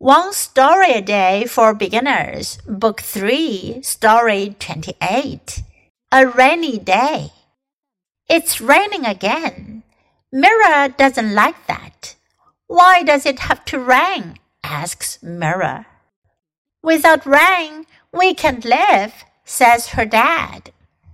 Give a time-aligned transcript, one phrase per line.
[0.00, 5.64] One Story a Day for Beginners, Book 3, Story 28.
[6.12, 7.32] A Rainy Day.
[8.28, 9.82] It's raining again.
[10.30, 12.14] Mira doesn't like that.
[12.68, 14.36] Why does it have to rain?
[14.62, 15.88] asks Mira.
[16.80, 20.70] Without rain, we can't live, says her dad.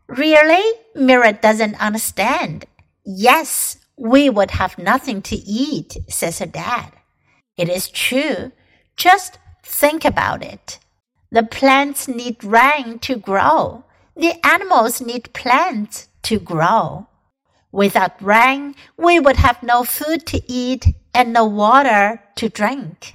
[0.08, 0.78] Really?
[0.94, 2.66] Mira doesn't understand.
[3.02, 6.92] Yes, we would have nothing to eat, says her dad.
[7.56, 8.52] It is true.
[8.95, 9.33] Just
[9.63, 10.79] think about it.
[11.31, 13.83] The plants need rain to grow.
[14.15, 17.05] The animals need plants to grow.
[17.71, 23.13] Without rain, we would have no food to eat and no water to drink.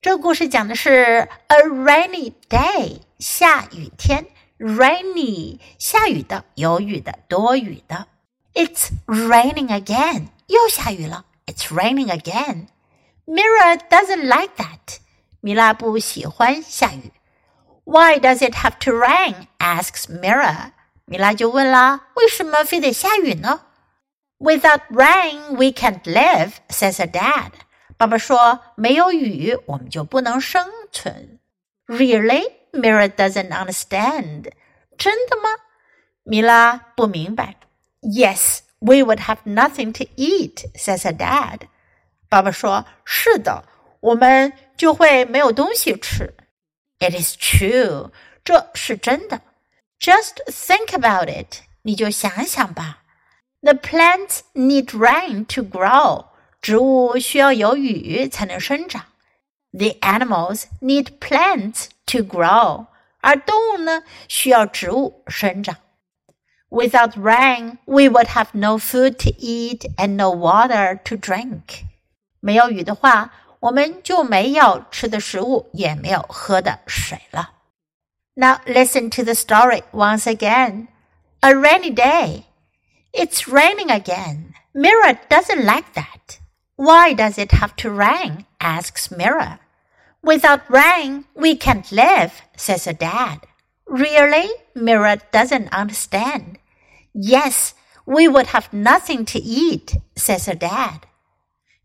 [0.00, 4.26] 这个故事讲的是 a rainy day，下雨天。
[4.56, 8.06] rainy，下雨的，有雨的，多雨的。
[8.54, 11.24] It's raining again，又下雨了。
[11.46, 12.68] It's raining again。
[13.28, 14.98] Mira doesn't like that.
[15.40, 17.12] 米拉不喜欢下雨。
[17.84, 19.46] Why does it have to rain?
[19.58, 20.72] asks Mira.
[21.06, 23.62] 米拉就问啦，为什么非得下雨呢？
[24.38, 27.52] Without rain, we can't live, says her dad.
[27.96, 31.38] 爸爸说，没有雨，我们就不能生存。
[31.86, 32.50] Really?
[32.72, 34.50] Mira doesn't understand.
[34.96, 35.50] 真的吗？
[36.24, 37.56] 米拉不明白。
[38.00, 41.68] Yes, we would have nothing to eat, says her dad.
[42.28, 43.64] 爸爸说：“是的，
[44.00, 46.34] 我们就会没有东西吃。”
[46.98, 48.10] It is true，
[48.44, 49.42] 这是真的。
[50.00, 53.02] Just think about it，你就想想吧。
[53.60, 56.26] The plants need rain to grow，
[56.60, 59.06] 植物需要有雨才能生长。
[59.72, 62.86] The animals need plants to grow，
[63.20, 65.76] 而动物呢需要植物生长。
[66.68, 71.84] Without rain, we would have no food to eat and no water to drink.
[72.40, 77.52] 没有雨的话，我们就没有吃的食物，也没有喝的水了。
[78.34, 80.88] Now listen to the story once again.
[81.40, 82.44] A rainy day.
[83.12, 84.54] It's raining again.
[84.72, 86.38] Mira doesn't like that.
[86.76, 88.44] Why does it have to rain?
[88.58, 89.60] asks Mira.
[90.22, 93.40] Without rain, we can't live, says her dad.
[93.86, 94.48] Really?
[94.74, 96.58] Mira doesn't understand.
[97.12, 97.74] Yes,
[98.06, 101.06] we would have nothing to eat, says her dad.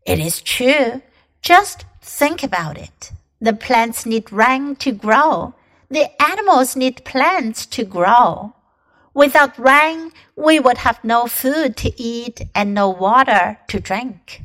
[0.05, 1.01] It is true.
[1.41, 3.11] Just think about it.
[3.41, 5.55] The plants need rain to grow.
[5.89, 8.53] The animals need plants to grow.
[9.13, 14.41] Without rain, we would have no food to eat and no water to drink.